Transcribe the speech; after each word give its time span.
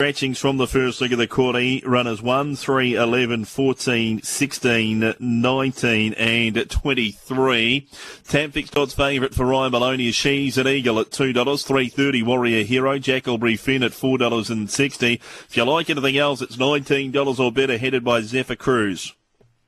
Scratchings 0.00 0.40
from 0.40 0.56
the 0.56 0.66
first 0.66 1.00
leg 1.00 1.12
of 1.12 1.20
the 1.20 1.28
quarter. 1.28 1.60
Eh? 1.60 1.78
Runners 1.86 2.20
1, 2.20 2.56
3, 2.56 2.96
11, 2.96 3.44
14, 3.44 4.22
16, 4.22 5.14
19 5.20 6.14
and 6.14 6.68
23. 6.68 7.88
TAB 8.24 8.52
fixed 8.52 8.96
favourite 8.96 9.32
for 9.32 9.46
Ryan 9.46 9.70
Maloney 9.70 10.08
is 10.08 10.16
She's 10.16 10.58
an 10.58 10.66
Eagle 10.66 10.98
at 10.98 11.10
$2. 11.10 11.32
3.30 11.32 12.26
Warrior 12.26 12.64
Hero. 12.64 12.98
Jackalbury 12.98 13.56
Finn 13.56 13.84
at 13.84 13.92
$4.60. 13.92 15.14
If 15.14 15.56
you 15.56 15.62
like 15.62 15.88
anything 15.88 16.18
else, 16.18 16.42
it's 16.42 16.56
$19 16.56 17.38
or 17.38 17.52
better 17.52 17.78
headed 17.78 18.02
by 18.02 18.20
Zephyr 18.22 18.56
Cruz. 18.56 19.14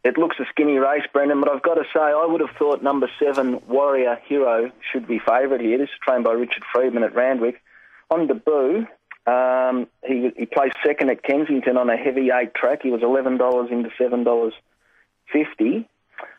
It 0.02 0.18
looks 0.18 0.40
a 0.40 0.44
skinny 0.50 0.78
race, 0.78 1.04
Brendan, 1.12 1.38
but 1.38 1.52
I've 1.52 1.62
got 1.62 1.74
to 1.74 1.84
say, 1.94 2.00
I 2.00 2.26
would 2.26 2.40
have 2.40 2.56
thought 2.58 2.82
number 2.82 3.08
seven, 3.22 3.60
Warrior 3.68 4.18
Hero, 4.26 4.72
should 4.92 5.06
be 5.06 5.20
favourite 5.20 5.60
here. 5.60 5.78
This 5.78 5.90
is 5.90 6.00
trained 6.04 6.24
by 6.24 6.32
Richard 6.32 6.64
Freedman 6.74 7.04
at 7.04 7.14
Randwick. 7.14 7.62
On 8.10 8.26
debut, 8.26 8.88
um, 9.26 9.88
he, 10.04 10.30
he 10.36 10.46
placed 10.46 10.76
second 10.84 11.10
at 11.10 11.22
Kensington 11.22 11.76
on 11.76 11.90
a 11.90 11.96
heavy 11.96 12.30
eight 12.30 12.54
track. 12.54 12.80
He 12.82 12.90
was 12.90 13.00
$11 13.00 13.72
into 13.72 13.90
$7.50, 14.00 15.84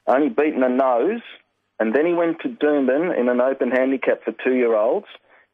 only 0.07 0.29
beaten 0.29 0.63
a 0.63 0.69
nose. 0.69 1.21
And 1.79 1.93
then 1.93 2.05
he 2.05 2.13
went 2.13 2.39
to 2.41 2.49
Doomben 2.49 3.17
in 3.17 3.29
an 3.29 3.41
open 3.41 3.71
handicap 3.71 4.23
for 4.23 4.31
two 4.31 4.55
year 4.55 4.75
olds. 4.75 5.07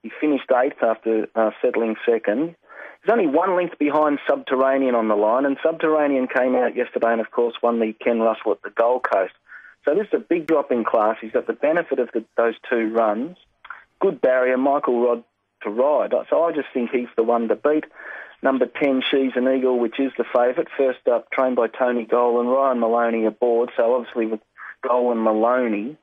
He 0.03 0.11
finished 0.21 0.49
eighth 0.51 0.81
after 0.81 1.27
uh, 1.35 1.51
settling 1.61 1.95
second. 2.05 2.55
He's 3.03 3.11
only 3.11 3.27
one 3.27 3.55
length 3.57 3.77
behind 3.79 4.19
Subterranean 4.29 4.95
on 4.95 5.09
the 5.09 5.15
line, 5.15 5.45
and 5.45 5.57
Subterranean 5.61 6.27
came 6.27 6.55
out 6.55 6.75
yesterday 6.75 7.11
and, 7.11 7.19
of 7.19 7.31
course, 7.31 7.55
won 7.61 7.79
the 7.79 7.93
Ken 7.93 8.19
Russell 8.19 8.53
at 8.53 8.61
the 8.61 8.69
Gold 8.69 9.05
Coast. 9.11 9.33
So 9.83 9.93
this 9.93 10.07
is 10.07 10.13
a 10.13 10.19
big 10.19 10.47
drop 10.47 10.71
in 10.71 10.85
class. 10.85 11.17
He's 11.19 11.31
got 11.31 11.47
the 11.47 11.53
benefit 11.53 11.99
of 11.99 12.09
the, 12.13 12.23
those 12.37 12.53
two 12.69 12.93
runs. 12.93 13.35
Good 13.99 14.21
barrier. 14.21 14.57
Michael 14.57 15.01
Rodd 15.01 15.23
to 15.63 15.69
ride. 15.69 16.13
So 16.29 16.43
I 16.43 16.51
just 16.51 16.67
think 16.73 16.91
he's 16.91 17.07
the 17.15 17.23
one 17.23 17.47
to 17.47 17.55
beat. 17.55 17.85
Number 18.41 18.65
10, 18.65 19.03
She's 19.09 19.31
an 19.35 19.47
Eagle, 19.47 19.79
which 19.79 19.99
is 19.99 20.11
the 20.17 20.25
favourite. 20.25 20.67
First 20.77 21.07
up, 21.07 21.31
trained 21.31 21.55
by 21.55 21.67
Tony 21.67 22.05
Gollan, 22.05 22.41
and 22.41 22.51
Ryan 22.51 22.79
Maloney 22.79 23.25
aboard. 23.25 23.71
So 23.77 23.95
obviously 23.95 24.25
with 24.25 24.41
Gollan 24.83 25.23
Maloney, 25.23 25.97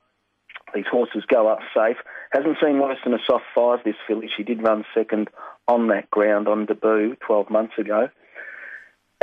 these 0.74 0.86
horses 0.90 1.24
go 1.28 1.48
up 1.48 1.60
safe. 1.74 1.96
Hasn't 2.30 2.56
seen 2.62 2.78
worse 2.78 2.98
than 3.04 3.12
a 3.12 3.18
soft 3.28 3.44
five 3.54 3.80
this 3.84 3.96
filly. 4.06 4.30
She 4.34 4.42
did 4.42 4.62
run 4.62 4.84
second 4.94 5.28
on 5.68 5.88
that 5.88 6.10
ground 6.10 6.48
on 6.48 6.66
debut 6.66 7.16
12 7.26 7.50
months 7.50 7.74
ago. 7.78 8.08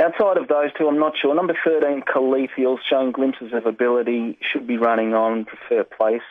Outside 0.00 0.36
of 0.36 0.46
those 0.46 0.70
two, 0.78 0.86
I'm 0.86 1.00
not 1.00 1.14
sure. 1.20 1.34
Number 1.34 1.56
13, 1.64 2.02
Calithiel, 2.02 2.78
showing 2.88 3.10
glimpses 3.10 3.52
of 3.52 3.66
ability, 3.66 4.38
should 4.40 4.66
be 4.66 4.76
running 4.76 5.12
on, 5.12 5.44
prefer 5.44 5.82
place. 5.82 6.22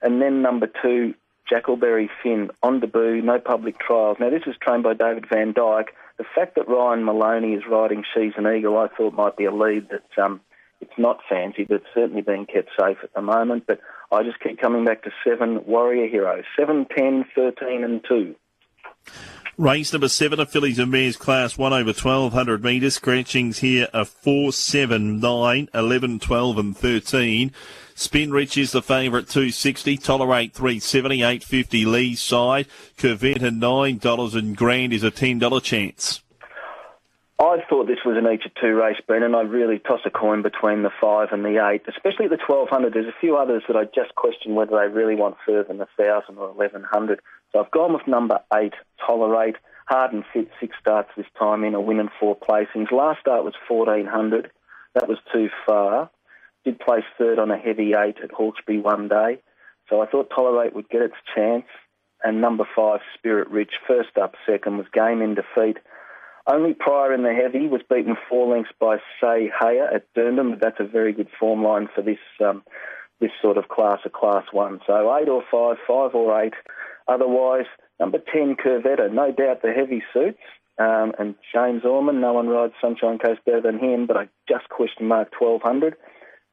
And 0.00 0.22
then 0.22 0.42
number 0.42 0.68
two, 0.80 1.14
Jackalberry 1.50 2.08
Finn 2.22 2.50
on 2.62 2.80
debut, 2.80 3.22
no 3.22 3.38
public 3.38 3.78
trials. 3.78 4.18
Now, 4.20 4.30
this 4.30 4.46
was 4.46 4.56
trained 4.60 4.82
by 4.82 4.94
David 4.94 5.24
Vandyke. 5.24 5.88
The 6.18 6.24
fact 6.34 6.54
that 6.56 6.68
Ryan 6.68 7.04
Maloney 7.04 7.54
is 7.54 7.62
riding 7.68 8.04
She's 8.14 8.32
an 8.36 8.46
Eagle, 8.46 8.78
I 8.78 8.88
thought 8.88 9.14
might 9.14 9.36
be 9.36 9.46
a 9.46 9.52
lead 9.52 9.88
that 9.90 10.22
um, 10.22 10.40
it's 10.80 10.92
not 10.98 11.20
fancy, 11.28 11.64
but 11.64 11.82
certainly 11.94 12.22
being 12.22 12.46
kept 12.46 12.70
safe 12.78 12.98
at 13.02 13.12
the 13.14 13.22
moment. 13.22 13.64
But 13.66 13.80
I 14.12 14.22
just 14.22 14.40
keep 14.40 14.60
coming 14.60 14.84
back 14.84 15.02
to 15.04 15.10
seven 15.24 15.64
Warrior 15.66 16.08
Heroes 16.08 16.44
7, 16.58 16.86
10, 16.96 17.24
13, 17.34 17.84
and 17.84 18.04
2. 18.06 18.34
Race 19.60 19.92
number 19.92 20.08
seven, 20.08 20.40
a 20.40 20.46
fillies 20.46 20.78
and 20.78 20.90
mares 20.90 21.18
class 21.18 21.58
one 21.58 21.74
over 21.74 21.90
1200 21.90 22.64
metres. 22.64 22.94
Scratchings 22.94 23.58
here 23.58 23.88
are 23.92 24.06
4, 24.06 24.54
7, 24.54 25.20
9, 25.20 25.68
11, 25.74 26.18
12 26.18 26.58
and 26.58 26.74
13. 26.74 27.52
Spin 27.94 28.30
Rich 28.30 28.56
is 28.56 28.72
the 28.72 28.80
favourite, 28.80 29.28
260. 29.28 29.98
Tolerate 29.98 30.54
370, 30.54 31.16
850 31.16 31.84
Lee's 31.84 32.22
side. 32.22 32.68
Curvetta 32.96 33.50
$9 33.50 34.34
and 34.34 34.56
Grand 34.56 34.94
is 34.94 35.04
a 35.04 35.10
$10 35.10 35.62
chance. 35.62 36.22
I 37.40 37.56
thought 37.70 37.86
this 37.86 38.04
was 38.04 38.18
an 38.18 38.30
each 38.30 38.44
of 38.44 38.52
two 38.60 38.74
race, 38.74 39.00
Brendan. 39.06 39.34
I 39.34 39.40
really 39.40 39.78
toss 39.78 40.00
a 40.04 40.10
coin 40.10 40.42
between 40.42 40.82
the 40.82 40.90
five 41.00 41.28
and 41.32 41.42
the 41.42 41.56
eight, 41.66 41.80
especially 41.88 42.28
the 42.28 42.36
1200. 42.36 42.92
There's 42.92 43.06
a 43.06 43.18
few 43.18 43.38
others 43.38 43.62
that 43.66 43.78
I 43.78 43.84
just 43.84 44.14
question 44.14 44.54
whether 44.54 44.76
they 44.76 44.92
really 44.92 45.14
want 45.14 45.36
further 45.46 45.64
than 45.64 45.78
the 45.78 45.88
1000 45.96 46.36
or 46.36 46.52
1100. 46.52 47.18
So 47.50 47.60
I've 47.60 47.70
gone 47.70 47.94
with 47.94 48.06
number 48.06 48.40
eight, 48.54 48.74
Tolerate. 49.04 49.56
Hard 49.86 50.12
and 50.12 50.22
fit, 50.34 50.50
six 50.60 50.76
starts 50.78 51.08
this 51.16 51.26
time 51.38 51.64
in, 51.64 51.74
a 51.74 51.80
win 51.80 51.98
and 51.98 52.10
four 52.20 52.36
placings. 52.36 52.92
Last 52.92 53.20
start 53.20 53.42
was 53.42 53.54
1400. 53.66 54.50
That 54.94 55.08
was 55.08 55.18
too 55.32 55.48
far. 55.66 56.10
Did 56.64 56.78
place 56.78 57.04
third 57.16 57.38
on 57.38 57.50
a 57.50 57.56
heavy 57.56 57.94
eight 57.94 58.16
at 58.22 58.32
Hawkesbury 58.32 58.80
one 58.80 59.08
day. 59.08 59.40
So 59.88 60.02
I 60.02 60.06
thought 60.06 60.28
Tolerate 60.28 60.74
would 60.74 60.90
get 60.90 61.00
its 61.00 61.16
chance. 61.34 61.64
And 62.22 62.42
number 62.42 62.68
five, 62.76 63.00
Spirit 63.14 63.48
Rich, 63.48 63.72
first 63.88 64.18
up, 64.20 64.34
second, 64.46 64.76
was 64.76 64.86
game 64.92 65.22
in 65.22 65.34
defeat. 65.34 65.78
Only 66.46 66.74
prior 66.74 67.12
in 67.12 67.22
the 67.22 67.34
heavy 67.34 67.68
was 67.68 67.82
beaten 67.88 68.16
four 68.28 68.52
lengths 68.52 68.72
by 68.80 68.96
Say 69.20 69.50
Hayer 69.60 69.86
at 69.86 70.06
but 70.14 70.60
that's 70.60 70.80
a 70.80 70.84
very 70.84 71.12
good 71.12 71.28
form 71.38 71.62
line 71.62 71.88
for 71.94 72.02
this 72.02 72.18
um, 72.44 72.62
this 73.20 73.30
sort 73.42 73.58
of 73.58 73.68
class, 73.68 74.00
a 74.06 74.10
class 74.10 74.44
one. 74.50 74.80
So 74.86 75.16
eight 75.16 75.28
or 75.28 75.42
five, 75.50 75.76
five 75.86 76.14
or 76.14 76.42
eight. 76.42 76.54
Otherwise, 77.06 77.66
number 77.98 78.18
ten 78.18 78.56
Curvetta, 78.56 79.12
no 79.12 79.32
doubt 79.32 79.62
the 79.62 79.72
heavy 79.72 80.02
suits. 80.12 80.40
Um, 80.78 81.12
and 81.18 81.34
James 81.52 81.84
Orman, 81.84 82.22
no 82.22 82.32
one 82.32 82.48
rides 82.48 82.72
Sunshine 82.80 83.18
Coast 83.18 83.44
better 83.44 83.60
than 83.60 83.78
him, 83.78 84.06
but 84.06 84.16
I 84.16 84.28
just 84.48 84.70
question 84.70 85.06
mark 85.06 85.28
1200 85.38 85.94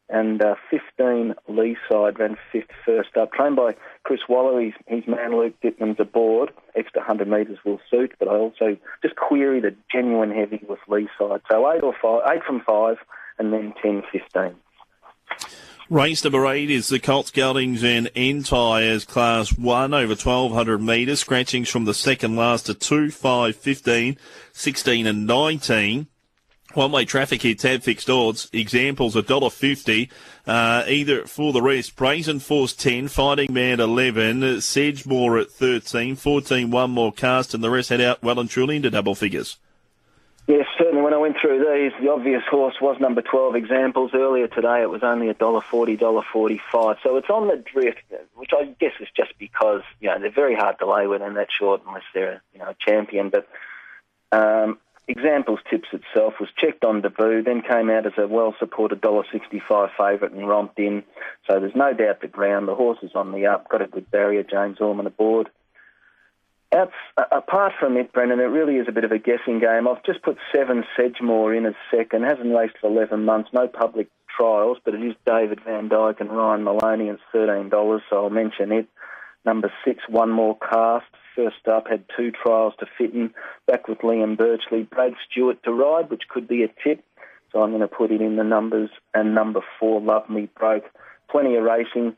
and 0.10 0.42
uh, 0.42 0.56
15 0.70 1.36
Lee 1.50 1.78
side 1.90 2.20
ran 2.20 2.38
fifth 2.52 2.72
first 2.86 3.18
up. 3.18 3.34
Trained 3.34 3.56
by 3.58 3.76
Chris 4.04 4.22
Waller, 4.30 4.62
his, 4.62 4.74
his 4.88 5.08
man 5.08 5.38
Luke 5.38 5.56
Dittman's 5.64 6.00
aboard. 6.00 6.52
Extra 6.76 7.02
100 7.02 7.28
metres 7.28 7.58
will 7.66 7.80
suit, 7.90 8.14
but 8.20 8.28
I 8.28 8.36
also 8.36 8.78
just 9.02 9.16
query 9.16 9.60
the 9.60 9.76
genuine 9.92 10.32
heavy 10.32 10.62
with 10.68 10.80
Lee 10.88 11.10
side. 11.20 11.42
So 11.52 11.70
8 11.72 11.84
or 11.84 11.94
5, 12.02 12.22
8 12.38 12.44
from 12.46 12.62
5, 12.62 12.98
and 13.40 13.52
then 13.52 13.74
10, 13.82 14.04
15. 14.12 14.56
Race 15.90 16.22
number 16.22 16.46
eight 16.48 16.70
is 16.70 16.90
the 16.90 17.00
Colts 17.00 17.32
Geldings 17.32 17.82
and 17.82 18.08
Entires 18.14 19.06
Class 19.06 19.58
1 19.58 19.94
over 19.94 20.16
1200 20.16 20.82
metres. 20.82 21.22
Scratchings 21.22 21.70
from 21.70 21.86
the 21.86 21.94
second 21.94 22.36
last 22.36 22.66
to 22.66 22.74
2, 22.74 23.10
5, 23.10 23.56
15, 23.56 24.18
16 24.52 25.08
and 25.08 25.26
19. 25.26 26.08
One 26.74 26.92
way 26.92 27.06
traffic 27.06 27.42
here, 27.42 27.56
tab 27.56 27.82
fixed 27.82 28.10
odds. 28.10 28.50
Examples 28.52 29.16
$1.50, 29.16 30.10
uh, 30.46 30.84
either 30.88 31.26
for 31.26 31.54
the 31.54 31.62
rest. 31.62 31.96
Brazen 31.96 32.40
Force 32.40 32.74
10, 32.74 33.08
Fighting 33.08 33.54
Man 33.54 33.80
11, 33.80 34.42
Sedgemore 34.42 35.42
at 35.42 35.50
13, 35.50 36.16
14 36.16 36.70
one 36.70 36.92
more 36.92 37.12
cast, 37.12 37.54
and 37.54 37.64
the 37.64 37.70
rest 37.70 37.90
head 37.90 38.02
out 38.02 38.22
well 38.22 38.40
and 38.40 38.50
truly 38.50 38.76
into 38.76 38.90
double 38.90 39.16
figures. 39.16 39.58
Yes, 40.48 40.66
certainly. 40.78 41.02
When 41.02 41.14
I 41.14 41.18
went 41.18 41.36
through 41.42 41.60
these, 41.60 41.92
the 42.02 42.10
obvious 42.10 42.44
horse 42.50 42.76
was 42.82 42.98
number 43.02 43.22
12 43.22 43.56
examples. 43.56 44.12
Earlier 44.14 44.48
today, 44.48 44.82
it 44.82 44.90
was 44.90 45.04
only 45.04 45.28
$1.40, 45.28 46.00
$1.45. 46.00 46.98
So 47.04 47.18
it's 47.18 47.30
on 47.30 47.48
the 47.48 47.58
drift, 47.58 48.00
which 48.36 48.52
I 48.58 48.66
guess 48.80 48.94
is 49.02 49.10
just 49.16 49.34
because, 49.40 49.82
you 50.00 50.10
know, 50.10 50.20
they're 50.20 50.32
very 50.32 50.56
hard 50.56 50.80
to 50.80 50.90
lay 50.90 51.06
with 51.08 51.22
in 51.22 51.34
that 51.34 51.52
short 51.52 51.82
unless 51.86 52.04
they're, 52.14 52.42
you 52.54 52.60
know, 52.60 52.70
a 52.70 52.76
champion. 52.80 53.30
But 53.30 53.48
um, 54.32 54.80
Examples 55.08 55.60
Tips 55.70 55.88
itself 55.94 56.34
was 56.40 56.50
checked 56.58 56.84
on 56.84 57.02
debut, 57.02 57.42
then 57.42 57.62
came 57.62 57.90
out 57.90 58.06
as 58.06 58.14
a 58.18 58.28
well-supported 58.28 59.02
$1.65 59.02 59.90
favourite 59.98 60.34
and 60.34 60.48
romped 60.48 60.78
in. 60.80 61.04
So 61.50 61.60
there's 61.60 61.76
no 61.76 61.94
doubt 61.94 62.20
the 62.20 62.28
ground. 62.28 62.68
The 62.68 62.76
horse 62.76 63.00
is 63.02 63.12
on 63.16 63.32
the 63.32 63.46
up, 63.46 63.70
got 63.70 63.82
a 63.82 63.88
good 63.88 64.12
barrier, 64.12 64.44
James 64.44 64.80
Orman 64.82 65.08
aboard. 65.08 65.50
Outs, 66.76 66.92
apart 67.32 67.72
from 67.80 67.96
it, 67.96 68.12
Brendan, 68.12 68.42
it 68.42 68.44
really 68.44 68.76
is 68.76 68.90
a 68.90 68.92
bit 68.92 69.06
of 69.06 69.14
a 69.14 69.18
guessing 69.18 69.60
game. 69.60 69.88
I've 69.88 70.04
just 70.04 70.22
put 70.22 70.38
seven 70.54 70.84
Sedgemore 70.98 71.58
in 71.58 71.66
as 71.66 71.76
second. 71.90 72.24
Hasn't 72.24 72.54
raced 72.54 72.76
for 72.82 72.90
11 72.90 73.24
months. 73.24 73.50
No 73.54 73.70
public 73.70 74.10
trials, 74.36 74.78
but 74.84 74.94
it 74.94 75.02
is 75.02 75.16
David 75.26 75.62
Vandyke 75.66 76.20
and 76.20 76.30
Ryan 76.30 76.66
Maloney. 76.66 77.08
and 77.08 77.18
It's 77.18 77.24
$13, 77.34 78.02
so 78.10 78.26
I'll 78.26 78.30
mention 78.30 78.74
it. 78.74 78.90
Number 79.46 79.72
six, 79.86 80.04
One 80.10 80.30
More 80.30 80.58
Cast 80.58 81.06
first 81.38 81.68
up, 81.72 81.88
had 81.88 82.04
two 82.18 82.32
trials 82.32 82.74
to 82.80 82.88
fit 82.98 83.14
in, 83.14 83.34
back 83.68 83.88
with 83.88 84.00
Liam 84.00 84.36
Birchley, 84.36 84.90
Brad 84.90 85.14
Stewart 85.30 85.64
to 85.64 85.72
ride, 85.72 86.10
which 86.10 86.24
could 86.28 86.48
be 86.48 86.64
a 86.64 86.68
tip. 86.84 87.04
So 87.54 87.62
I'm 87.62 87.70
going 87.70 87.82
to 87.82 87.88
put 87.88 88.12
it 88.12 88.22
in 88.22 88.36
the 88.36 88.44
numbers. 88.44 88.90
And 89.14 89.34
number 89.34 89.62
four, 89.80 90.02
Love 90.02 90.30
Me 90.30 90.50
Broke. 90.58 90.86
Plenty 91.30 91.56
of 91.56 91.64
racing. 91.64 92.18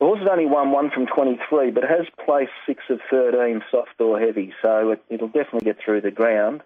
The 0.00 0.06
horse 0.06 0.20
has 0.20 0.28
only 0.30 0.46
won 0.46 0.70
one 0.70 0.90
from 0.90 1.06
23, 1.06 1.70
but 1.70 1.84
has 1.84 2.06
placed 2.24 2.52
six 2.66 2.82
of 2.88 3.00
13 3.10 3.62
soft 3.70 4.00
or 4.00 4.18
heavy, 4.18 4.52
so 4.62 4.96
it, 5.10 5.20
will 5.20 5.28
definitely 5.28 5.60
get 5.60 5.76
through 5.84 6.00
the 6.00 6.10
ground. 6.10 6.62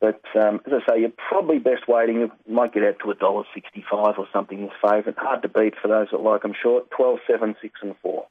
But 0.00 0.20
um, 0.34 0.60
as 0.66 0.72
I 0.72 0.92
say, 0.92 1.00
you're 1.00 1.12
probably 1.28 1.58
best 1.58 1.86
waiting. 1.86 2.20
You 2.20 2.32
might 2.48 2.72
get 2.72 2.82
out 2.82 2.96
to 3.04 3.10
a 3.12 3.14
dollar 3.14 3.44
sixty-five 3.54 4.14
or 4.18 4.26
something. 4.32 4.60
His 4.60 4.70
favourite, 4.82 5.16
hard 5.16 5.42
to 5.42 5.48
beat 5.48 5.74
for 5.80 5.86
those 5.86 6.08
that 6.10 6.20
like 6.20 6.42
them 6.42 6.54
short. 6.60 6.90
12, 6.90 7.20
7, 7.28 7.54
6 7.62 7.80
and 7.82 7.94
4. 8.02 8.26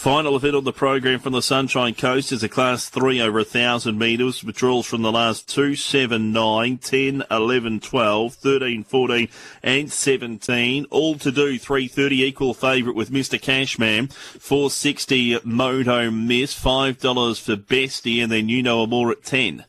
Final 0.00 0.34
event 0.34 0.56
on 0.56 0.64
the 0.64 0.72
program 0.72 1.20
from 1.20 1.34
the 1.34 1.42
Sunshine 1.42 1.92
Coast 1.92 2.32
is 2.32 2.42
a 2.42 2.48
Class 2.48 2.88
3 2.88 3.20
over 3.20 3.40
1,000 3.40 3.98
metres. 3.98 4.42
Withdrawals 4.42 4.86
from 4.86 5.02
the 5.02 5.12
last 5.12 5.46
2, 5.50 5.74
7, 5.74 6.32
9, 6.32 6.78
10, 6.78 7.24
11, 7.30 7.80
12, 7.80 8.32
13, 8.32 8.82
14 8.82 9.28
and 9.62 9.92
17. 9.92 10.86
All 10.88 11.18
to 11.18 11.30
do 11.30 11.58
3.30 11.58 12.12
equal 12.12 12.54
favourite 12.54 12.96
with 12.96 13.10
Mr. 13.10 13.38
Cashman. 13.38 14.08
4.60 14.08 15.44
Moto 15.44 16.10
Miss. 16.10 16.58
$5 16.58 17.38
for 17.38 17.56
Bestie 17.56 18.22
and 18.22 18.32
then 18.32 18.48
you 18.48 18.62
know 18.62 18.86
more 18.86 19.12
at 19.12 19.22
10. 19.22 19.66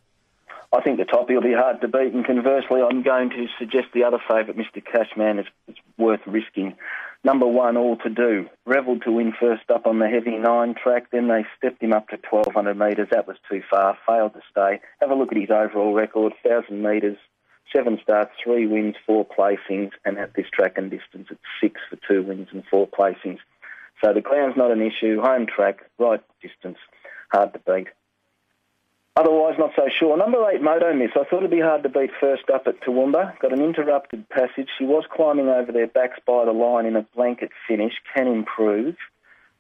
I 0.72 0.82
think 0.82 0.98
the 0.98 1.04
top 1.04 1.28
will 1.28 1.42
be 1.42 1.52
hard 1.52 1.82
to 1.82 1.90
beat, 1.90 2.14
and 2.14 2.26
conversely, 2.26 2.82
I'm 2.82 3.04
going 3.04 3.32
to 3.32 3.48
suggest 3.60 3.88
the 3.94 4.06
other 4.06 4.20
favourite, 4.30 4.58
Mr. 4.58 4.82
Cashman, 4.82 5.40
is, 5.40 5.48
is 5.68 5.76
worth 5.98 6.22
risking. 6.26 6.78
Number 7.24 7.46
one, 7.46 7.78
all 7.78 7.98
to 7.98 8.10
do. 8.10 8.48
Revel 8.66 9.00
to 9.02 9.12
win 9.12 9.34
first 9.40 9.70
up 9.70 9.86
on 9.86 10.00
the 10.00 10.08
heavy 10.08 10.38
nine 10.38 10.74
track, 10.74 11.12
then 11.12 11.28
they 11.28 11.46
stepped 11.56 11.84
him 11.84 11.94
up 11.94 12.10
to 12.10 12.18
1200 12.30 12.74
metres. 12.76 13.10
That 13.12 13.28
was 13.28 13.38
too 13.48 13.62
far, 13.70 13.96
failed 14.08 14.34
to 14.34 14.42
stay. 14.50 14.80
Have 15.00 15.12
a 15.12 15.16
look 15.16 15.32
at 15.32 15.38
his 15.38 15.52
overall 15.52 15.94
record 15.94 16.34
1,000 16.44 16.82
metres, 16.82 17.18
seven 17.74 18.00
starts, 18.02 18.32
three 18.44 18.66
wins, 18.66 18.96
four 19.06 19.26
placings, 19.26 19.92
and 20.04 20.18
at 20.18 20.34
this 20.34 20.48
track 20.52 20.78
and 20.78 20.90
distance, 20.90 21.28
it's 21.30 21.40
six 21.62 21.80
for 21.90 21.98
two 22.08 22.24
wins 22.24 22.48
and 22.52 22.64
four 22.70 22.88
placings. 22.88 23.40
So 24.04 24.14
the 24.14 24.22
ground's 24.22 24.58
not 24.58 24.72
an 24.72 24.82
issue, 24.82 25.22
home 25.22 25.46
track, 25.46 25.82
right 26.00 26.22
distance, 26.42 26.78
hard 27.32 27.54
to 27.54 27.60
beat. 27.60 27.88
Otherwise, 29.18 29.56
not 29.60 29.72
so 29.76 29.90
sure. 30.00 30.16
Number 30.16 30.50
eight, 30.50 30.62
Moto 30.62 30.94
Miss. 30.94 31.12
I 31.16 31.26
thought 31.26 31.40
it'd 31.40 31.52
be 31.52 31.60
hard 31.60 31.84
to 31.84 31.90
beat 31.90 32.12
first 32.20 32.50
up 32.50 32.66
at 32.66 32.80
Toowoomba. 32.82 33.40
Got 33.40 33.52
an 33.52 33.62
interrupted 33.62 34.30
passage. 34.30 34.70
She 34.78 34.86
was 34.86 35.04
climbing 35.12 35.50
over 35.50 35.72
their 35.72 35.88
backs 35.88 36.20
by 36.26 36.46
the 36.46 36.54
line 36.54 36.86
in 36.86 36.96
a 36.96 37.06
blanket 37.14 37.52
finish. 37.68 37.94
Can 38.16 38.28
improve. 38.28 38.96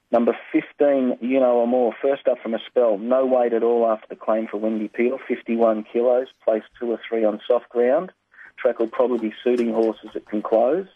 Number 0.09 0.37
15, 0.53 1.17
you 1.19 1.39
know 1.39 1.57
or 1.57 1.67
more. 1.67 1.93
First 2.01 2.29
up 2.29 2.39
from 2.41 2.53
a 2.53 2.59
spell. 2.65 2.97
No 2.97 3.25
weight 3.25 3.51
at 3.51 3.63
all 3.63 3.87
after 3.87 4.07
the 4.09 4.15
claim 4.15 4.47
for 4.47 4.57
Wendy 4.57 4.87
Peel. 4.87 5.17
51 5.27 5.83
kilos. 5.91 6.27
Placed 6.45 6.67
two 6.79 6.91
or 6.91 6.99
three 7.07 7.25
on 7.25 7.41
soft 7.45 7.67
ground. 7.69 8.13
Track 8.57 8.79
will 8.79 8.87
probably 8.87 9.29
be 9.29 9.35
suiting 9.43 9.73
horses 9.73 10.11
that 10.13 10.29
can 10.29 10.41
close. 10.41 10.87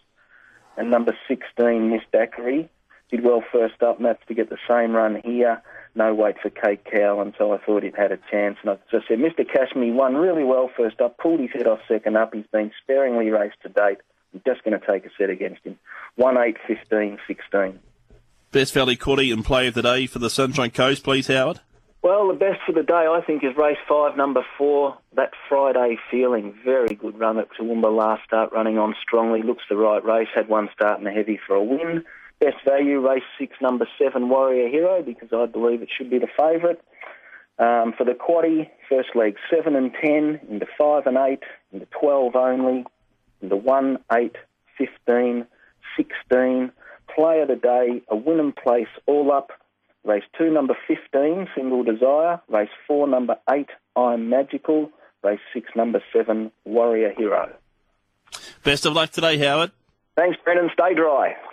And 0.78 0.90
number 0.90 1.18
16, 1.28 1.90
Miss 1.90 2.04
Daiquiri. 2.13 2.69
Did 3.12 3.24
well 3.24 3.44
first 3.52 3.81
up, 3.84 3.98
and 3.98 4.06
that's 4.06 4.25
to 4.28 4.34
get 4.34 4.50
the 4.50 4.57
same 4.68 4.94
run 4.94 5.22
here 5.24 5.62
no 5.96 6.13
weight 6.13 6.36
for 6.42 6.50
Kate 6.50 6.84
Cowan, 6.86 7.34
so 7.38 7.54
I 7.54 7.57
thought 7.57 7.84
he'd 7.84 7.96
had 7.96 8.12
a 8.12 8.19
chance. 8.30 8.57
And 8.62 8.72
I 8.72 8.78
just 8.92 9.07
said, 9.07 9.18
Mr. 9.19 9.48
Cashman 9.48 9.96
won 9.96 10.16
really 10.16 10.44
well 10.44 10.69
first 10.75 11.00
up, 11.00 11.18
pulled 11.18 11.40
his 11.40 11.52
head 11.54 11.68
off 11.68 11.80
second 11.88 12.18
up. 12.18 12.34
He's 12.34 12.46
been 12.52 12.72
sparingly 12.84 13.30
raced 13.30 13.62
to 13.63 13.69
date. 13.69 14.00
I'm 14.34 14.42
just 14.46 14.63
going 14.63 14.80
to 14.80 14.86
take 14.86 15.06
a 15.06 15.10
set 15.18 15.30
against 15.30 15.63
him. 15.63 15.80
1 16.16 16.38
8 16.38 16.57
15 16.68 17.18
16. 17.28 17.80
Best 18.52 18.74
Valley 18.74 18.98
Cotty 18.98 19.34
and 19.34 19.44
play 19.44 19.68
of 19.68 19.74
the 19.74 19.81
day 19.81 20.06
for 20.06 20.19
the 20.19 20.30
Sunshine 20.30 20.72
Coast, 20.72 21.04
please, 21.04 21.28
Howard. 21.28 21.62
Well, 22.01 22.28
the 22.28 22.36
best 22.36 22.60
for 22.66 22.72
the 22.72 22.84
day, 22.84 22.94
I 22.94 23.22
think, 23.25 23.44
is 23.44 23.58
race 23.58 23.80
five, 23.90 24.16
number 24.16 24.46
four. 24.58 24.98
That 25.16 25.31
Friday 25.50 25.98
feeling, 26.12 26.54
very 26.63 26.94
good 26.94 27.18
run 27.18 27.40
at 27.40 27.48
Toowoomba 27.60 27.94
last 27.96 28.24
start, 28.25 28.54
running 28.54 28.78
on 28.78 28.94
strongly. 29.01 29.42
Looks 29.42 29.63
the 29.69 29.75
right 29.75 30.04
race. 30.06 30.28
Had 30.36 30.48
one 30.48 30.69
start 30.74 31.00
in 31.00 31.06
the 31.06 31.12
heavy 31.12 31.40
for 31.48 31.56
a 31.56 31.63
win. 31.63 32.06
Best 32.40 32.58
value, 32.66 33.00
race 33.00 33.24
six, 33.40 33.56
number 33.62 33.88
seven, 33.98 34.30
Warrior 34.30 34.68
Hero, 34.68 35.02
because 35.02 35.30
I 35.32 35.46
believe 35.46 35.82
it 35.82 35.90
should 35.96 36.10
be 36.10 36.20
the 36.20 36.28
favourite. 36.38 36.80
Um, 37.58 37.94
for 37.98 38.04
the 38.04 38.12
quaddy, 38.12 38.70
first 38.90 39.16
leg 39.16 39.38
seven 39.50 39.76
and 39.76 39.94
ten, 39.94 40.42
into 40.50 40.68
five 40.78 41.08
and 41.08 41.18
eight, 41.18 41.44
into 41.72 41.86
twelve 41.98 42.36
only, 42.36 42.86
into 43.42 43.56
one, 43.56 44.00
eight, 44.12 44.36
fifteen, 44.78 45.48
sixteen. 45.96 46.72
Play 47.16 47.40
of 47.40 47.48
the 47.48 47.56
day, 47.56 48.02
a 48.10 48.16
win 48.16 48.40
and 48.42 48.54
place, 48.54 48.90
all 49.06 49.32
up. 49.32 49.52
Race 50.04 50.26
two, 50.38 50.52
number 50.52 50.76
fifteen, 50.86 51.48
Single 51.56 51.84
Desire. 51.84 52.42
Race 52.50 52.70
four, 52.86 53.08
number 53.08 53.38
eight, 53.50 53.70
I'm 53.96 54.28
Magical. 54.30 54.92
Race 55.24 55.40
six, 55.54 55.70
number 55.76 56.04
seven, 56.12 56.52
Warrior 56.66 57.14
Hero. 57.18 57.56
Best 58.64 58.86
of 58.86 58.94
luck 58.94 59.12
today, 59.12 59.38
Howard. 59.38 59.72
Thanks, 60.18 60.38
Brendan. 60.44 60.70
Stay 60.74 60.94
dry. 60.94 61.36